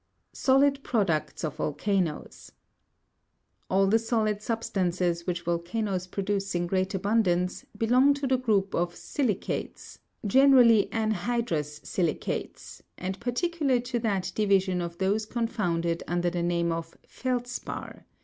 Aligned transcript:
39. 0.31 0.31
Solid 0.33 0.83
products 0.83 1.43
of 1.43 1.55
Volcanoes. 1.57 2.51
All 3.69 3.85
the 3.85 3.99
solid 3.99 4.41
substances 4.41 5.27
which 5.27 5.43
volcanoes 5.43 6.07
produce 6.07 6.55
in 6.55 6.65
great 6.65 6.95
abundance, 6.95 7.65
belong 7.77 8.15
to 8.15 8.25
the 8.25 8.39
group 8.39 8.73
of 8.73 8.95
si'li 8.95 9.39
cates, 9.39 9.99
generally 10.25 10.87
anhy'drous 10.91 11.81
si'licates, 11.85 12.81
and 12.97 13.19
particularly 13.19 13.81
to 13.81 13.99
that 13.99 14.31
divi 14.33 14.57
sion 14.57 14.81
of 14.81 14.97
those 14.97 15.27
confounded 15.27 16.01
under 16.07 16.31
the 16.31 16.41
name 16.41 16.71
of 16.71 16.97
feldspar. 17.07 18.07